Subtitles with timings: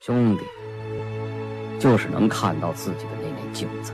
[0.00, 0.44] 兄弟，
[1.78, 3.92] 就是能看到自己的那面镜子。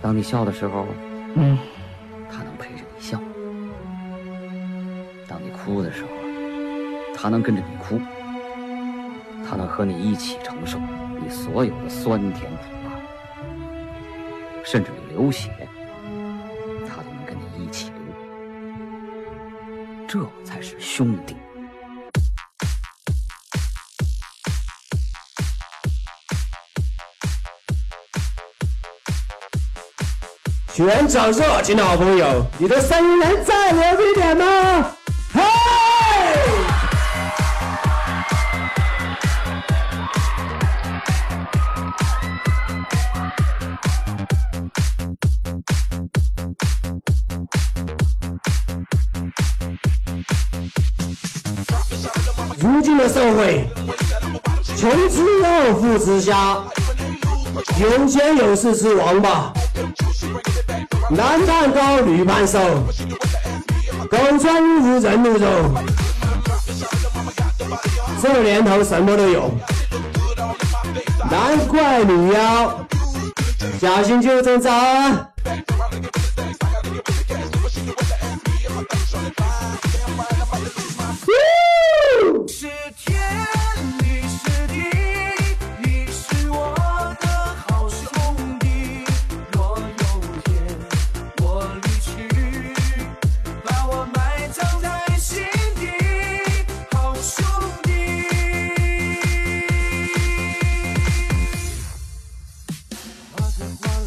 [0.00, 0.86] 当你笑的时候，
[1.34, 1.58] 嗯，
[2.30, 3.18] 他能陪着你笑；
[5.28, 6.08] 当你哭的时候，
[7.14, 8.00] 他能跟着你哭。
[9.46, 10.78] 他能和你一起承受
[11.20, 12.92] 你所有的酸甜苦辣，
[14.64, 15.50] 甚至你流血，
[16.88, 17.98] 他都能跟你一起流。
[20.08, 21.36] 这才是兄弟。
[30.74, 34.86] 全场热情的好朋友，你的声音能再牛逼点吗？
[35.34, 35.42] 嘿！
[52.58, 53.68] 如今的社会，
[54.64, 56.64] 穷之又富之家，
[57.78, 59.52] 有钱有势是王八。
[61.14, 62.58] 男扮高，女扮瘦，
[64.10, 65.46] 狗穿衣服，人露肉。
[68.22, 69.50] 这年头什么都有，
[71.30, 72.86] 难怪女妖
[73.78, 75.31] 小心就挣扎。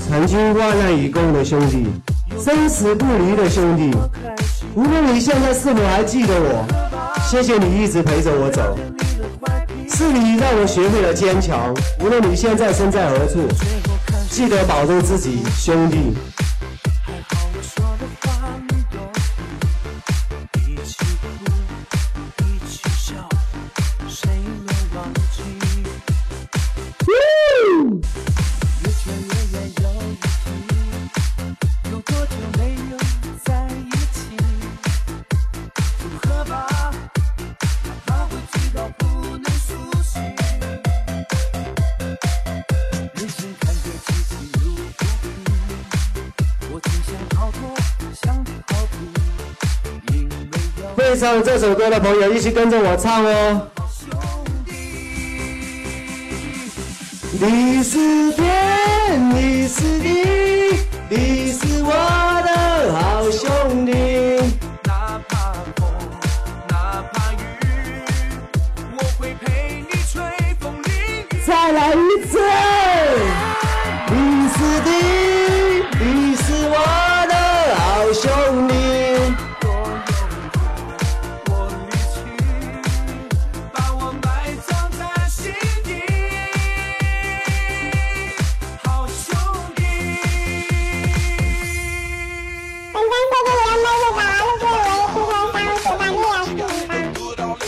[0.07, 1.87] 曾经患难与共的兄弟，
[2.39, 3.91] 生死不离的兄弟。
[4.75, 6.63] 无论你现在是否还记得我，
[7.27, 8.77] 谢谢你一直陪着我走。
[9.89, 11.73] 是你让我学会了坚强。
[12.01, 13.47] 无论你现在身在何处，
[14.29, 16.13] 记得保重自己，兄弟。
[51.15, 53.67] 会唱这首歌的朋友，一起跟着我唱哦。
[57.31, 60.09] 你是天，你是地，
[61.07, 61.91] 你是我
[62.43, 63.93] 的好兄弟。
[64.83, 65.87] 哪怕风，
[66.67, 67.45] 哪怕雨，
[68.97, 70.21] 我会陪你吹
[70.59, 70.91] 风淋
[71.31, 71.33] 雨。
[71.47, 72.39] 再来一次。
[74.11, 74.89] 你是地，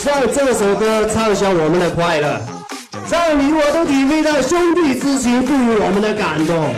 [0.08, 2.40] 让这首歌唱响我们的快乐，
[3.12, 6.74] 让你我都体会到兄弟之情赋予我们的感动。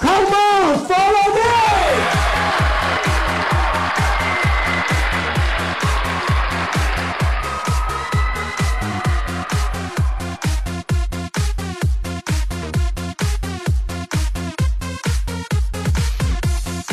[0.00, 1.40] Come on, follow me！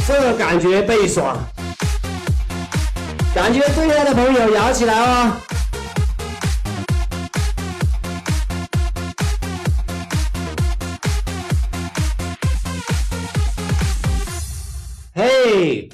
[0.07, 1.38] 这个感觉倍爽。
[3.35, 5.34] 感觉最爱的朋友摇起来哦！
[15.13, 15.90] 嘿，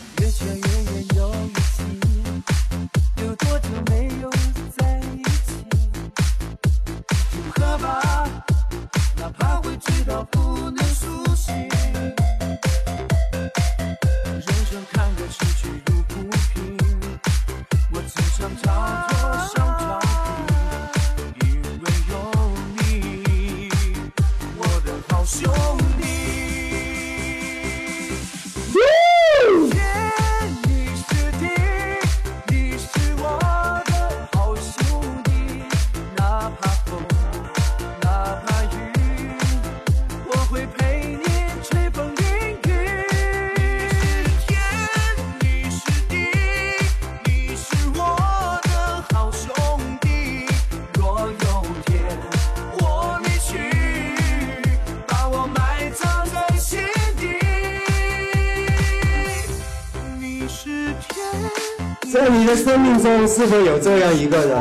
[62.12, 64.58] 在你的生命中是否有这样一个人？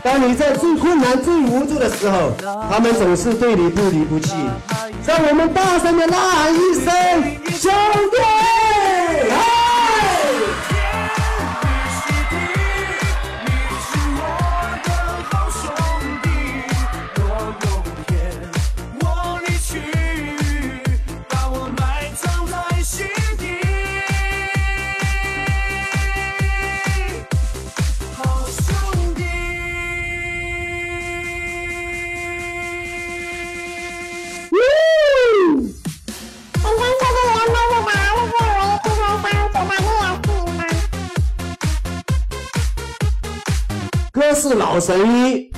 [0.00, 2.30] 当你在最困难、最无助的时候，
[2.70, 4.32] 他们总是对你不离不弃。
[5.04, 6.92] 让我们大声的呐喊一声：
[7.50, 7.72] 兄
[8.12, 8.73] 弟！
[44.74, 45.52] 老神医，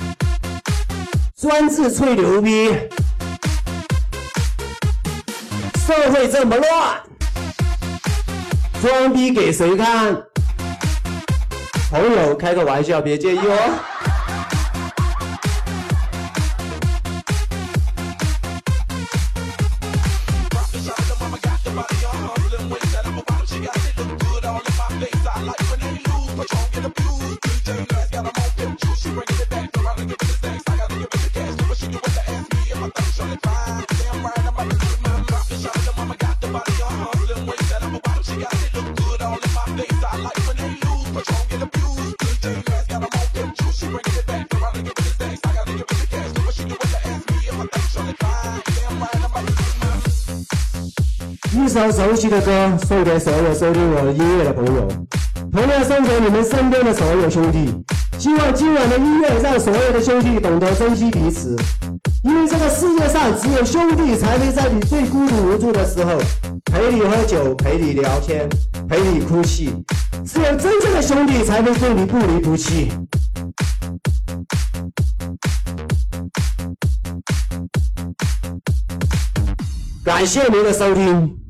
[1.35, 2.69] 专治吹牛逼。
[5.87, 7.01] 社会这么乱，
[8.79, 10.15] 装逼给谁看？
[11.89, 13.79] 朋友开个玩笑，别介意哦。
[51.67, 54.87] 一首熟悉的歌送给所有收听我的音乐的朋友，
[55.51, 57.75] 同样送给你们身边的所有兄弟。
[58.17, 61.57] 希望今晚的音乐让所有的兄弟懂得珍惜彼此，
[62.23, 66.17] 因为这个世界上只有兄弟才会在你最孤独无助的时候
[66.71, 68.47] 陪你喝酒、陪你聊天、
[68.87, 69.83] 陪你哭泣。
[70.25, 72.93] 只有真正的兄弟才会对你不离不弃。
[80.05, 81.46] 感谢您的收听。